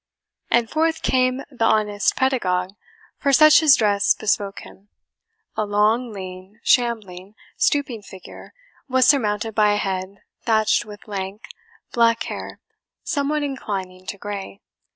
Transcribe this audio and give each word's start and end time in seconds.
And 0.49 0.67
forth 0.67 1.03
came 1.03 1.43
the 1.51 1.63
honest 1.65 2.15
pedagogue, 2.15 2.71
for 3.19 3.31
such 3.31 3.59
his 3.59 3.75
dress 3.75 4.15
bespoke 4.15 4.61
him. 4.61 4.89
A 5.55 5.63
long, 5.63 6.11
lean, 6.11 6.59
shambling, 6.63 7.35
stooping 7.55 8.01
figure 8.01 8.51
was 8.89 9.07
surmounted 9.07 9.53
by 9.53 9.73
a 9.73 9.77
head 9.77 10.23
thatched 10.41 10.85
with 10.85 11.07
lank, 11.07 11.43
black 11.93 12.23
hair 12.23 12.59
somewhat 13.03 13.43
inclining 13.43 14.07
to 14.07 14.17
grey. 14.17 14.61